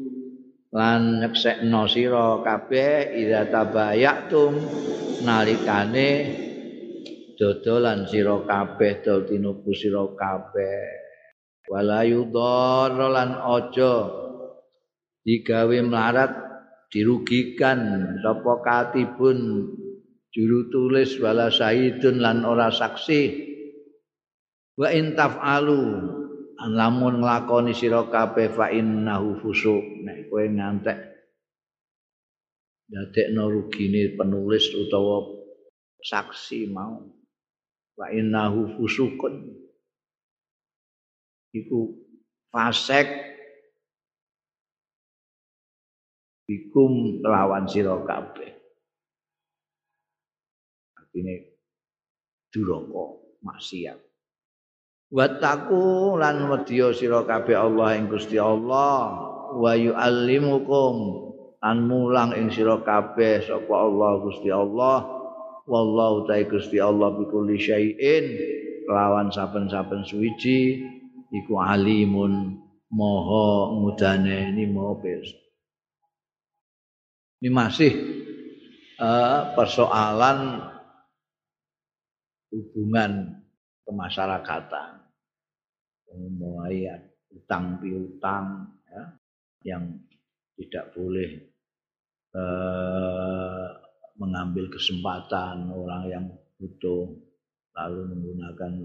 [0.72, 4.57] lan nyeksekno sira kabeh ida tabayatum
[5.27, 6.47] nalikane
[7.38, 10.83] dodolan sira kabeh dol tinuku sira kabeh.
[11.70, 14.11] Wala yudhar lan aja
[15.22, 16.33] digawe melarat
[16.90, 17.81] dirugikan.
[18.20, 19.70] Sapa katibun?
[20.29, 23.48] Juru tulis wala syahidun lan ora saksi.
[24.77, 25.83] Wa in taf'alu
[26.66, 30.98] lamun nglakoni sira kabeh fa innahu fusuq nek kowe ngantek
[32.88, 35.22] dadekno rugine penulis utawa
[36.03, 37.17] saksi mau
[37.98, 39.58] wa innahu fusukun
[41.50, 41.98] iku
[42.54, 43.11] fasek
[46.46, 48.54] bikum lawan sira kabeh.
[50.96, 51.58] Artine
[52.54, 53.04] duraka
[53.42, 53.98] maksiat.
[55.08, 59.26] Wataku lan wedya sira kabeh Allah ing Gusti Allah.
[59.48, 60.94] Wa yuallimukum
[61.58, 65.17] lan mulang ing sira kabeh sapa Allah Gusti Allah
[65.68, 68.26] wallahu ta'ala Gusti Allah bikulli syai'in.
[68.88, 70.81] Lawan saben-saben suwiji
[71.28, 72.57] iku alimun
[72.88, 74.96] moho mudane ini moho
[77.38, 77.92] ini masih
[78.98, 80.59] uh, persoalan
[82.50, 83.44] hubungan
[83.87, 85.07] kemasyarakatan.
[86.18, 86.88] Mulai
[87.31, 89.02] utang piutang ya,
[89.70, 90.02] yang
[90.57, 91.31] tidak boleh
[92.33, 93.66] eh,
[94.18, 96.24] mengambil kesempatan orang yang
[96.59, 97.07] butuh
[97.78, 98.85] lalu menggunakan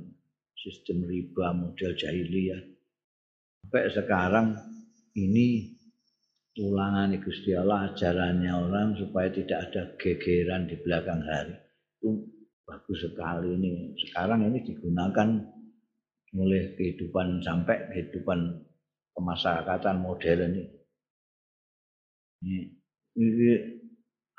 [0.54, 2.62] sistem riba model jahiliyah
[3.66, 4.48] sampai sekarang
[5.18, 5.74] ini
[6.62, 11.58] ulangan Gusti Allah ajarannya orang supaya tidak ada gegeran di belakang hari
[11.98, 12.30] itu
[12.68, 13.96] bagus sekali ini.
[14.00, 15.30] Sekarang ini digunakan
[16.34, 18.60] mulai kehidupan sampai kehidupan
[19.14, 20.64] kemasyarakatan modern ini.
[22.44, 22.60] Ini,
[23.16, 23.56] ini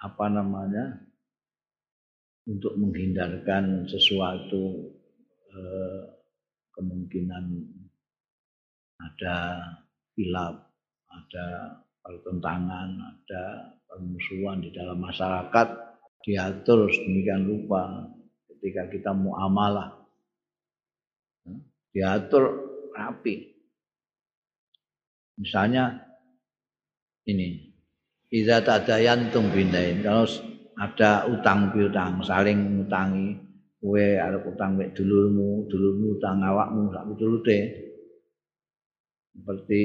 [0.02, 0.98] apa namanya
[2.44, 4.90] untuk menghindarkan sesuatu
[5.54, 6.02] eh,
[6.74, 7.44] kemungkinan
[9.00, 9.36] ada
[10.14, 10.70] hilap,
[11.10, 11.46] ada
[12.04, 13.42] pertentangan, ada
[13.88, 15.68] permusuhan di dalam masyarakat
[16.24, 18.08] diatur sedemikian rupa
[18.48, 20.04] ketika kita muamalah.
[21.94, 22.44] Diatur
[22.90, 23.54] rapi.
[25.38, 26.02] Misalnya
[27.26, 27.73] ini
[28.34, 30.02] Iza tadayantum bindain.
[30.02, 30.26] Kalau
[30.74, 33.38] ada utang piutang saling ngutangi.
[33.78, 37.04] Kue ada utang mek dulurmu dulurmu utang awakmu sak
[39.36, 39.80] seperti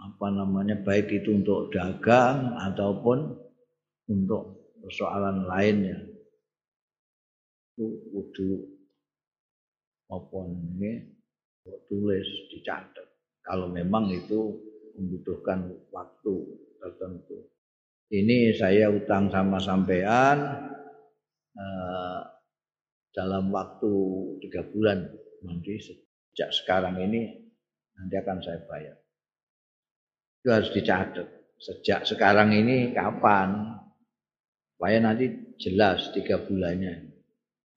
[0.00, 3.36] apa namanya baik itu untuk dagang ataupun
[4.08, 6.00] untuk persoalan lainnya
[7.76, 8.50] itu kudu
[10.16, 11.12] apa ini
[11.92, 13.04] tulis dicatat.
[13.44, 14.56] Kalau memang itu
[14.98, 16.34] membutuhkan waktu
[16.80, 17.50] tertentu.
[18.10, 20.38] Ini saya utang sama sampean
[21.56, 22.20] eh,
[23.14, 23.92] dalam waktu
[24.44, 25.06] tiga bulan
[25.46, 27.30] nanti sejak sekarang ini
[27.94, 28.96] nanti akan saya bayar.
[30.42, 31.28] Itu harus dicatat.
[31.56, 33.80] Sejak sekarang ini kapan?
[34.74, 37.14] Supaya nanti jelas tiga bulannya.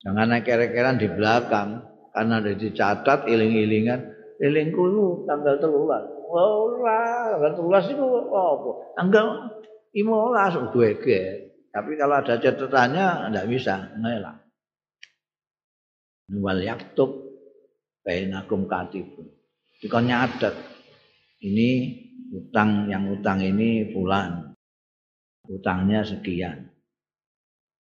[0.04, 4.18] Jangan kere-keran di belakang karena ada dicatat iling-ilingan.
[4.42, 6.17] Ilingku tanggal telulas.
[6.28, 8.72] Ora, telulas itu apa?
[9.00, 9.28] Tanggal
[9.96, 10.92] imolas gue
[11.72, 14.38] Tapi kalau ada catatannya enggak bisa, ngelak.
[16.36, 17.28] wal yaktub
[18.04, 19.32] bainakum katibun.
[19.80, 20.56] Dikon nyatet.
[21.38, 21.70] Ini
[22.34, 24.52] utang yang utang ini fulan.
[25.48, 26.68] Utangnya sekian.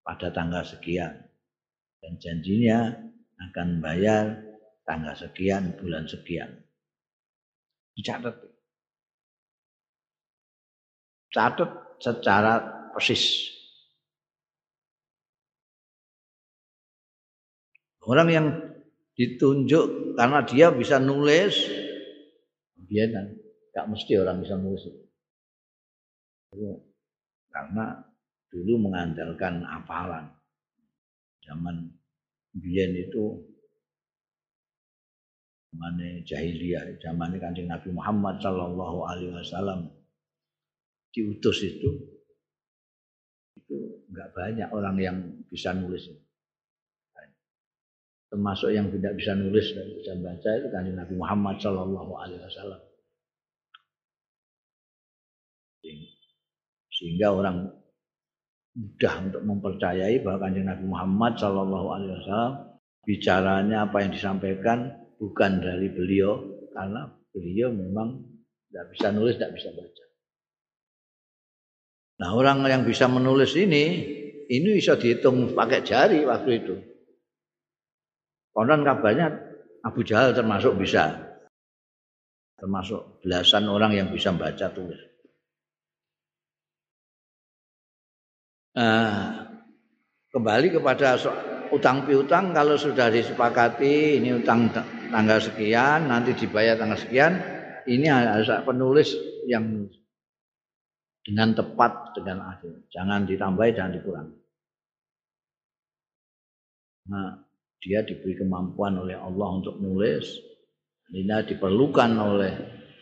[0.06, 1.12] Pada tanggal sekian.
[2.00, 2.96] Dan janjinya
[3.50, 4.40] akan bayar
[4.88, 6.67] tanggal sekian bulan sekian.
[7.98, 8.36] Dicatat.
[11.34, 12.62] Catat secara
[12.94, 13.50] persis.
[18.06, 18.48] Orang yang
[19.18, 21.58] ditunjuk karena dia bisa nulis,
[22.88, 23.34] dia kan
[23.74, 24.88] nggak mesti orang bisa nulis.
[27.52, 27.98] Karena
[28.48, 30.32] dulu mengandalkan apalan.
[31.44, 31.92] Zaman
[32.56, 33.57] Bian itu
[35.78, 39.94] zaman jahiliyah, zaman kanjeng Nabi Muhammad Shallallahu Alaihi Wasallam.
[41.14, 42.18] Diutus itu
[43.58, 43.78] itu
[44.10, 45.18] nggak banyak orang yang
[45.50, 46.10] bisa nulis
[48.28, 52.82] termasuk yang tidak bisa nulis dan bisa baca itu kan Nabi Muhammad Shallallahu Alaihi Wasallam.
[56.92, 57.72] Sehingga orang
[58.76, 62.54] mudah untuk mempercayai bahwa kanjeng Nabi Muhammad Shallallahu Alaihi Wasallam
[63.08, 66.38] bicaranya apa yang disampaikan bukan dari beliau
[66.72, 68.22] karena beliau memang
[68.70, 70.06] tidak bisa nulis tidak bisa baca.
[72.18, 73.84] Nah orang yang bisa menulis ini
[74.48, 76.76] ini bisa dihitung pakai jari waktu itu.
[78.54, 79.28] Konon kabarnya
[79.86, 81.14] Abu Jahal termasuk bisa.
[82.58, 84.98] Termasuk belasan orang yang bisa baca tulis.
[88.74, 89.46] Nah,
[90.34, 91.18] kembali kepada
[91.70, 94.70] utang piutang kalau sudah disepakati ini utang
[95.10, 97.40] tanggal sekian nanti dibayar tanggal sekian
[97.88, 99.16] ini harus penulis
[99.48, 99.88] yang
[101.24, 104.38] dengan tepat dengan adil jangan ditambah jangan dikurangi
[107.08, 107.48] nah
[107.82, 110.28] dia diberi kemampuan oleh Allah untuk menulis.
[111.08, 112.54] Ini diperlukan oleh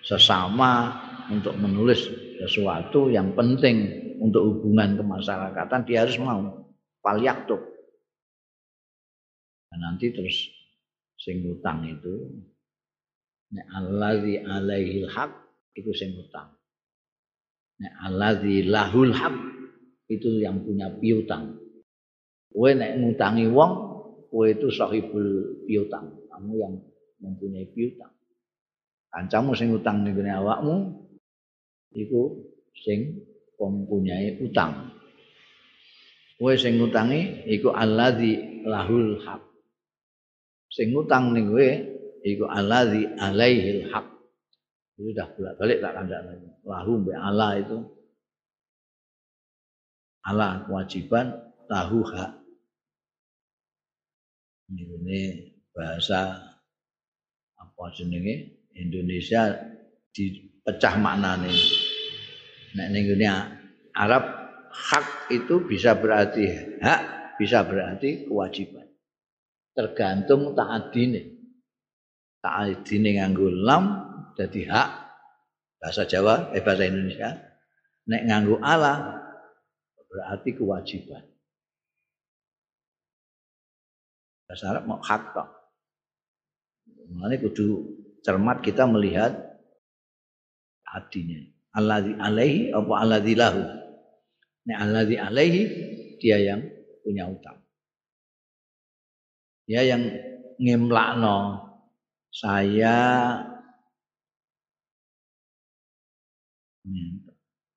[0.06, 0.93] sesama
[1.34, 2.06] untuk menulis
[2.38, 6.70] sesuatu yang penting untuk hubungan kemasyarakatan dia harus mau
[7.49, 7.62] tuh.
[9.74, 10.53] Dan nanti terus
[11.20, 12.32] sing utang itu
[13.55, 15.32] nek allazi alaihil haq
[15.76, 16.51] itu sing utang.
[17.80, 19.36] Nek allazi lahul haq
[20.11, 21.59] itu yang punya piutang.
[22.51, 23.95] Kowe nek ngutangi wong
[24.36, 26.76] Kowe itu sahibul piutang, kamu yang
[27.24, 28.11] mempunyai piutang.
[29.07, 30.91] Kancamu sing utang ning awakmu
[31.95, 32.43] iku
[32.76, 33.16] sing
[33.55, 34.91] mempunyai utang.
[36.36, 39.39] Kowe sing ngutangi iku allazi lahul haq.
[40.76, 41.70] Sing utang ning kowe
[42.28, 44.12] iku allazi alaihil haq.
[45.00, 46.48] Itu sudah bolak-balik tak lagi.
[46.68, 47.80] Lahu be Allah itu
[50.28, 51.32] Allah kewajiban
[51.70, 52.32] tahu hak
[54.74, 56.34] ini bahasa
[57.56, 59.54] apa jenenge Indonesia
[60.12, 61.54] dipecah maknane.
[62.76, 63.06] Nek ning
[63.96, 64.24] Arab
[64.74, 66.50] hak itu bisa berarti
[66.82, 67.02] hak,
[67.40, 68.85] bisa berarti kewajiban.
[69.76, 71.36] Tergantung ta'adine.
[72.40, 73.84] Ta'adine nganggo lam
[74.40, 74.90] jadi hak
[75.84, 77.36] bahasa Jawa, eh bahasa Indonesia.
[78.08, 79.20] Nek nganggo ala
[80.08, 81.28] berarti kewajiban.
[84.48, 85.50] Bahasa Arab mau hak kok.
[87.12, 87.68] Mulane kudu
[88.24, 89.36] cermat kita melihat
[90.88, 91.42] hatinya.
[91.76, 93.62] Alladzi alaihi apa alladzi lahu.
[94.72, 95.62] Nek alladzi alaihi
[96.24, 96.64] dia yang
[97.04, 97.64] punya utang.
[99.66, 100.05] Dia yang
[100.61, 101.66] ngemlakno
[102.30, 102.97] saya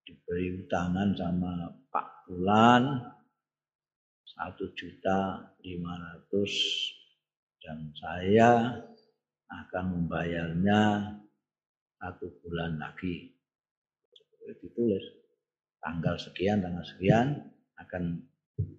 [0.04, 3.08] diberi utangan sama Pak Bulan
[4.28, 6.52] satu juta lima ratus
[7.64, 8.78] dan saya
[9.48, 11.16] akan membayarnya
[11.98, 13.34] satu bulan lagi.
[14.62, 15.02] Ditulis
[15.82, 17.26] tanggal sekian, tanggal sekian
[17.80, 18.22] akan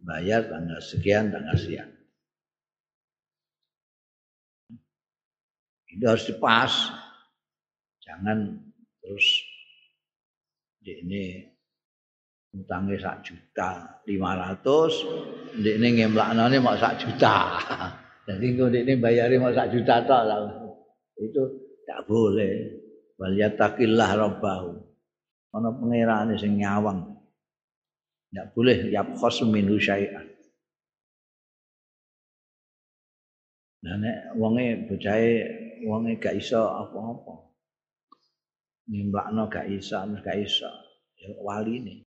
[0.08, 1.99] bayar tanggal sekian, tanggal sekian.
[6.06, 6.74] Harus dipas.
[8.04, 8.56] Jangan
[9.04, 9.28] terus
[10.86, 11.46] ini
[12.56, 15.06] utangnya sak juta lima ratus.
[15.60, 17.60] Ini ngemlaknane mau sak juta.
[18.30, 20.24] Jadi kalau ini bayari mau sak juta tak
[21.20, 21.42] itu
[21.84, 22.54] tidak boleh.
[23.20, 24.72] Waliyatakillah rabbahu.
[25.52, 27.20] Ana pangerane sing nyawang.
[28.30, 30.30] Tidak boleh yabkhas minhu syai'an.
[33.80, 34.86] Nah nek wonge
[35.86, 37.52] wonge gak iso apa-apa.
[38.90, 40.70] Nimblakno gak iso, gak iso.
[41.20, 42.00] Ya wali nih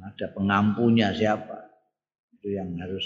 [0.00, 1.68] ada pengampunya siapa
[2.38, 3.04] itu yang harus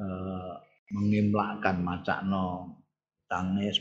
[0.00, 0.56] uh,
[0.96, 2.72] mengimlakkan macakno
[3.26, 3.74] utange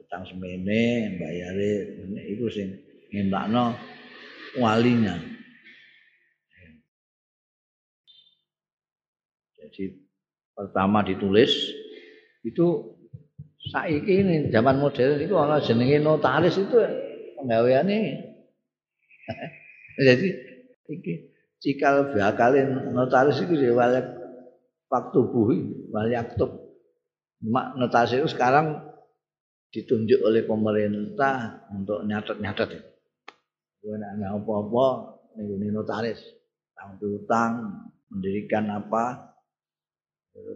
[0.00, 2.00] utang semene bayare
[2.32, 2.72] iku sing
[3.12, 3.76] ngimlakno
[4.56, 5.14] walinya
[9.60, 9.84] jadi
[10.56, 11.52] pertama ditulis
[12.40, 12.95] itu
[13.72, 16.76] saiki ini zaman modern itu ana jenenge notaris itu
[17.40, 17.98] penggaweane
[20.06, 20.28] jadi
[20.90, 21.12] iki
[21.58, 24.06] cikal bakalin notaris itu ya walek
[24.86, 25.58] waktu buhi
[25.90, 26.50] waliaktub
[27.42, 28.86] mak notaris itu sekarang
[29.76, 32.90] ditunjuk oleh pemerintah untuk nyatet-nyatet itu.
[33.92, 34.86] Nek apa-apa
[35.36, 36.18] ning notaris,
[36.72, 37.52] tang utang,
[38.08, 39.36] mendirikan apa,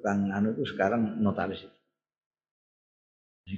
[0.05, 1.80] Kang anu itu sekarang notaris itu.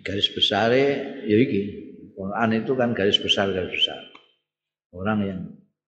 [0.01, 1.93] Garis besar ya iki.
[2.17, 4.01] Quran itu kan garis besar garis besar.
[4.97, 5.41] Orang yang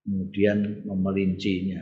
[0.05, 1.81] kemudian memelincinya.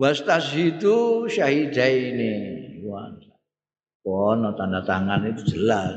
[0.00, 2.32] Wastashidu syahidaini.
[2.88, 3.12] Wah.
[4.02, 5.94] Kono tanda tangan itu jelas.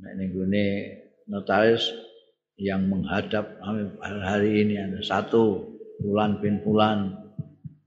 [0.00, 0.66] Nah, ini gune
[1.26, 1.90] notaris
[2.56, 3.60] yang menghadap
[4.00, 7.18] hari ini ada satu bulan bin bulan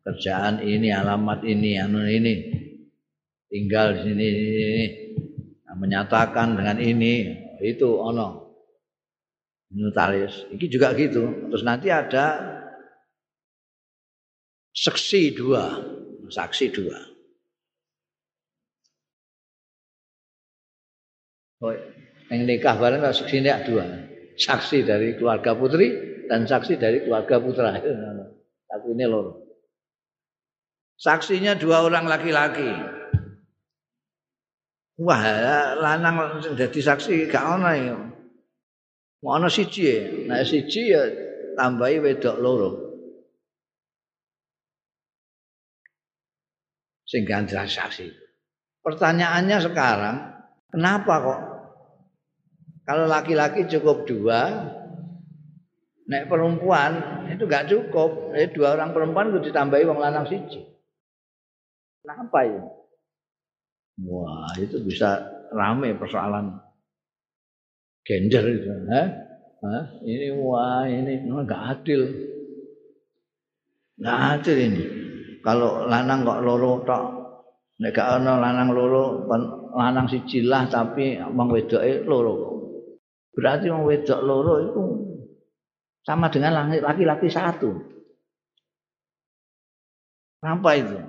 [0.05, 2.52] kerjaan ini, alamat ini, anu ini,
[3.53, 4.85] tinggal di sini, ini,
[5.69, 7.29] nah, menyatakan dengan ini,
[7.61, 8.57] itu ono
[9.69, 10.49] notaris.
[10.49, 11.53] Ini juga gitu.
[11.53, 12.41] Terus nanti ada
[14.73, 15.63] saksi dua,
[16.33, 16.97] saksi dua.
[21.63, 21.71] Oh,
[22.33, 23.85] yang nikah bareng saksi ini dua.
[24.33, 25.93] Saksi dari keluarga putri
[26.25, 27.77] dan saksi dari keluarga putra.
[28.65, 29.45] Tapi ini loh.
[30.97, 33.02] Saksinya dua orang laki-laki.
[35.01, 37.97] Wah, lanang jadi saksi gak ono ya.
[39.25, 39.97] Ono siji ya.
[40.29, 41.01] Nah siji ya
[41.57, 42.71] tambahi wedok loro.
[47.09, 48.05] Sing gandra saksi.
[48.85, 50.17] Pertanyaannya sekarang,
[50.69, 51.41] kenapa kok
[52.83, 54.41] kalau laki-laki cukup dua,
[56.05, 56.91] nek perempuan
[57.33, 58.35] itu gak cukup.
[58.37, 60.61] Eh, dua orang perempuan itu ditambahi wong lanang siji.
[62.03, 62.82] Kenapa ya?
[64.01, 65.21] Wah, itu bisa
[65.53, 66.57] rame persoalan
[68.01, 68.67] gender itu.
[68.89, 69.07] Hah?
[69.63, 69.83] Hah?
[70.01, 72.01] Ini wah, ini enggak adil.
[74.01, 74.83] Enggak adil ini.
[75.45, 77.03] Kalau lanang kok loro tok.
[77.73, 79.25] Nek gak ana lanang loro,
[79.73, 82.33] lanang siji lah tapi wong wedoke loro.
[83.33, 84.83] Berarti wong wedok loro itu
[86.05, 87.73] sama dengan laki-laki satu.
[90.37, 90.99] Kenapa itu?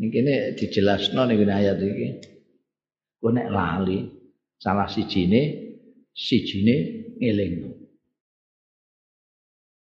[0.00, 2.08] Niki ini dijelasno ning ayat iki.
[3.20, 4.08] Ku nek lali
[4.56, 5.40] salah sijine
[6.16, 6.76] sijine
[7.20, 7.52] ngeling.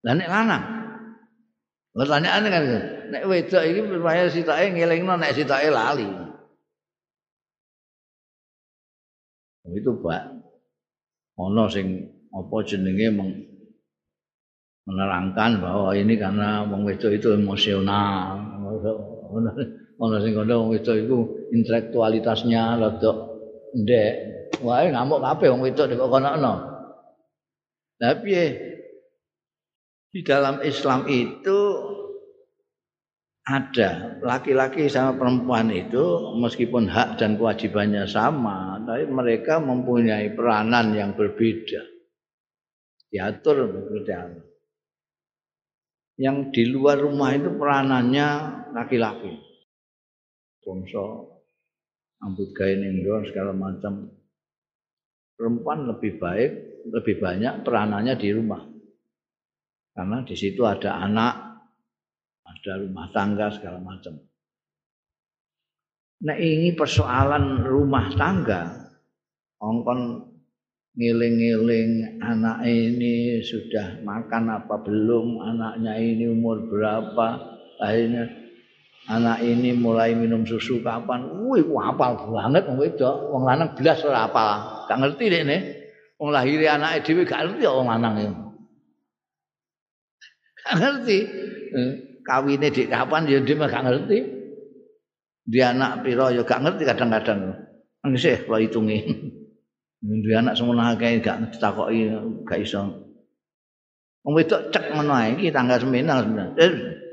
[0.06, 0.64] Lah nek lanang
[1.96, 2.64] Pertanyaane kan
[3.08, 6.04] nek wedok iki supaya sitake ngelingno nek sitake lali.
[9.72, 10.24] Itu Pak.
[11.40, 12.04] Ono sing
[12.36, 13.16] apa jenenge
[14.86, 18.44] menerangkan bahwa ini karena wong wedok itu emosional.
[19.96, 21.18] Ana sing kandha wong wedok iku
[21.56, 23.12] intelektualitasnya rada
[23.76, 24.14] ndek.
[24.64, 26.54] Wae ngamuk kabeh wong wedok kok kono-kono
[28.00, 28.46] lha piye?
[30.12, 31.60] Di dalam Islam itu
[33.46, 41.14] ada laki-laki sama perempuan itu meskipun hak dan kewajibannya sama tapi mereka mempunyai peranan yang
[41.14, 41.84] berbeda.
[43.12, 44.44] Diatur berbeda
[46.16, 48.28] yang di luar rumah itu peranannya
[48.72, 49.45] laki-laki
[50.66, 51.06] bangsa
[52.26, 54.10] ambut gawe ning segala macam.
[55.36, 56.52] Perempuan lebih baik
[56.90, 58.64] lebih banyak peranannya di rumah.
[59.96, 61.34] Karena di situ ada anak
[62.46, 64.18] ada rumah tangga segala macam.
[66.26, 68.90] Nah ini persoalan rumah tangga
[69.60, 70.32] ongkon
[70.96, 77.28] ngiling-ngiling anak ini sudah makan apa belum anaknya ini umur berapa
[77.84, 78.45] akhirnya
[79.06, 81.46] anak ini mulai minum susu kapan?
[81.46, 84.86] Wih, apal banget wong wedok, wong lanang belas ora apal.
[84.90, 85.62] Gak ngerti dek nih.
[86.18, 88.36] Wong lahir anake dhewe gak ngerti wong lanang itu.
[90.66, 91.20] Gak ngerti.
[91.76, 91.92] Eh,
[92.26, 94.18] kawine dik kapan ya dia gak ngerti.
[95.46, 97.54] Dia anak piro ya gak ngerti kadang-kadang.
[98.06, 99.00] Ngisih kalau hitungi.
[100.06, 102.14] Dia anak semua akeh gak ditakoki
[102.46, 103.06] gak iso.
[104.22, 107.05] Wong wedok cek ngono ae iki tanggal 9 sebenarnya.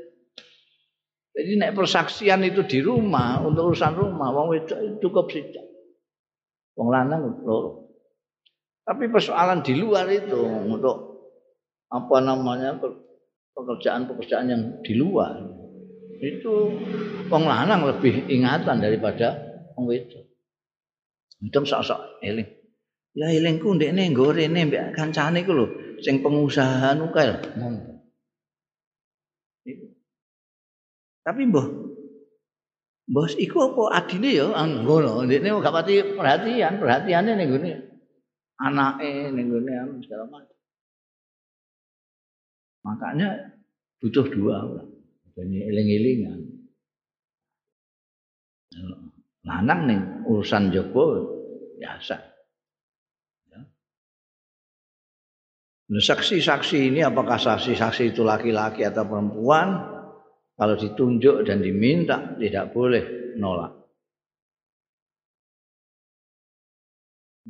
[1.33, 5.65] Jadi naik persaksian itu di rumah untuk urusan rumah, wong wedok cukup sejak.
[6.77, 7.89] Wong lanang loro.
[8.85, 10.97] Tapi persoalan di luar itu untuk
[11.89, 12.77] apa namanya
[13.53, 15.41] pekerjaan-pekerjaan yang di luar
[16.23, 16.53] itu
[17.27, 19.33] wong lanang lebih ingatan daripada
[19.73, 20.23] wong wedok.
[21.41, 22.47] Untung sok-sok eling.
[23.13, 25.65] Ya elingku ndekne nggo rene mbek kancane iku lho
[26.01, 27.37] sing pengusaha nukel.
[31.23, 31.67] Tapi mbah
[33.03, 35.27] Bos iku apa adine ya ngono.
[35.27, 37.71] Ndekne gak pati perhatian, perhatiane ning gone
[38.63, 40.57] anake ning gone anu segala macam.
[42.87, 43.59] Makanya
[43.99, 44.87] butuh dua lah.
[45.35, 46.39] Jadi eling-elingan.
[49.43, 51.27] Lanang nih urusan Joko
[51.75, 52.15] biasa.
[53.51, 53.59] Ya.
[55.91, 59.92] Nah, saksi-saksi ini apakah saksi-saksi itu laki-laki atau perempuan?
[60.63, 63.83] Kalau ditunjuk dan diminta tidak boleh nolak.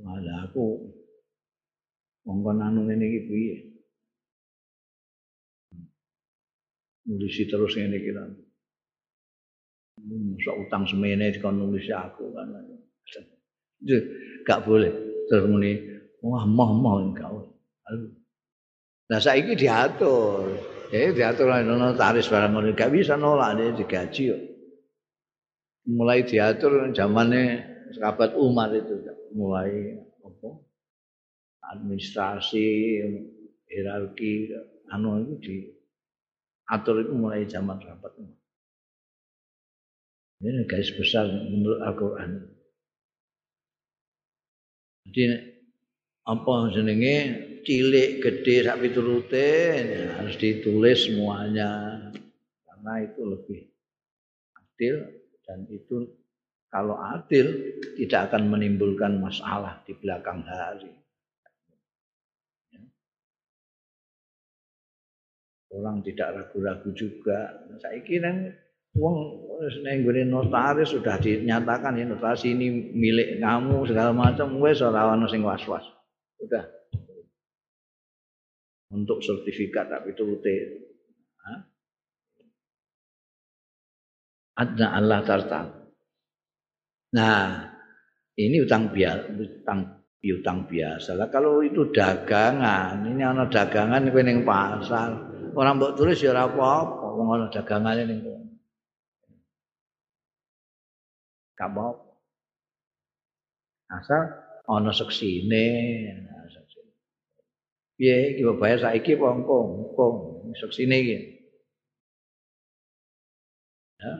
[0.01, 0.81] Malah aku
[2.25, 3.57] ngomong anu ini iki piye?
[7.05, 8.25] Nulisi terus ini kita.
[10.09, 12.49] Masa utang semene dikon nulis aku kan.
[13.77, 14.09] Itu
[14.41, 14.89] gak boleh.
[15.29, 15.77] Terus muni
[16.25, 17.29] wah moh moh enggak.
[19.05, 20.49] Nah saiki diatur.
[20.93, 24.43] Ya diatur notaris barang ngono gak bisa nolak dia digaji kok.
[25.89, 27.65] Mulai diatur zamannya
[27.97, 29.01] sahabat Umar itu
[29.33, 30.49] mulai apa?
[31.73, 32.69] Administrasi,
[33.65, 34.53] hierarki,
[34.93, 38.37] anu itu diatur itu mulai zaman sahabat Umar.
[40.45, 42.31] Ini garis besar menurut Al-Quran.
[45.09, 45.23] Jadi
[46.29, 47.15] apa jenenge
[47.63, 49.49] cilik gede sak piturute
[50.19, 51.99] harus ditulis semuanya
[52.67, 53.59] karena itu lebih
[54.59, 54.95] adil
[55.47, 56.07] dan itu
[56.73, 57.53] kalau adil
[58.01, 60.89] tidak akan menimbulkan masalah di belakang hari.
[65.69, 67.61] Orang tidak ragu-ragu juga.
[67.77, 68.29] Saya kira
[68.97, 69.17] uang
[69.85, 75.45] neng notaris sudah dinyatakan ya notaris ini milik kamu segala macam wes ora ono sing
[75.45, 75.85] was-was.
[76.41, 76.82] Sudah.
[78.93, 80.21] Untuk sertifikat tapi itu
[84.53, 85.65] Adna Allah tarta.
[87.17, 87.41] Nah,
[88.37, 89.81] ini utang biasa, utang
[90.21, 91.17] utang biasa.
[91.17, 95.33] Lah kalau itu dagangan, ini ana dagangan kowe ning pasar.
[95.53, 98.19] Orang mbok tulis ya ora apa-apa, wong ana dagangane ning.
[101.53, 101.69] Gak
[103.93, 104.21] Asal
[104.69, 105.65] ana seksine.
[107.93, 109.57] Piye iki bayar saiki apa engko?
[109.85, 110.05] Engko
[110.57, 111.17] seksine iki.
[114.01, 114.13] Ya.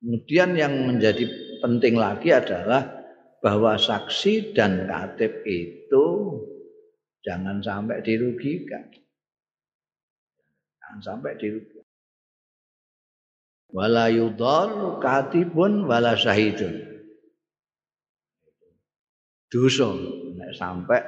[0.00, 1.28] Kemudian yang menjadi
[1.60, 2.88] penting lagi adalah
[3.44, 6.06] bahwa saksi dan katib itu
[7.20, 8.88] jangan sampai dirugikan.
[10.80, 11.84] Jangan sampai dirugikan.
[13.70, 16.89] Wala yudhar katibun wala syahidun
[19.50, 19.90] dosa.
[20.38, 21.02] Nek sampai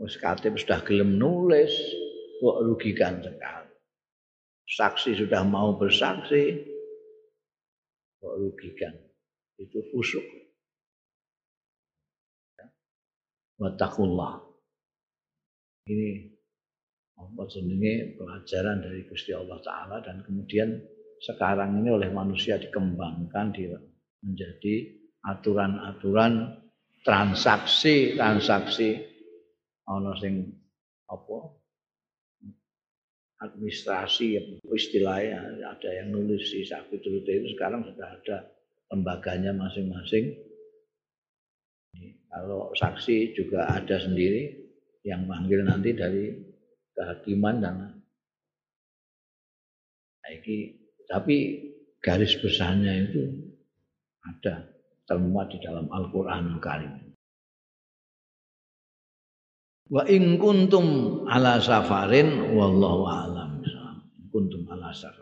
[0.00, 1.70] wis katib sudah gelem nulis
[2.40, 3.70] kok rugikan sekali
[4.70, 6.56] saksi sudah mau bersaksi
[8.22, 8.94] kok rugikan
[9.60, 10.24] itu fusuk.
[13.60, 14.40] Watakullah
[15.92, 16.32] ini
[17.20, 18.16] apa jenenge?
[18.16, 20.80] Pelajaran dari Gusti Allah Taala dan kemudian
[21.20, 23.52] sekarang ini oleh manusia dikembangkan
[24.24, 24.74] menjadi
[25.28, 26.59] aturan-aturan
[27.04, 29.08] transaksi transaksi.
[29.90, 30.46] Ana sing
[31.10, 31.38] apa?
[33.40, 34.36] Administrasi
[34.68, 37.24] istilahnya ada yang nulis di sapi itu
[37.56, 38.36] sekarang sudah ada
[38.92, 40.36] lembaganya masing-masing.
[42.30, 44.54] Kalau saksi juga ada sendiri
[45.02, 46.36] yang manggil nanti dari
[46.92, 47.76] kehakiman dan
[51.10, 51.36] tapi
[51.98, 53.50] garis besarnya itu
[54.22, 54.69] ada
[55.10, 56.94] termuat di dalam Al-Qur'anul Karim.
[59.90, 60.86] Wa in kuntum
[61.26, 63.58] ala safarin wallahu alam.
[64.30, 65.19] Kuntum ala safarin.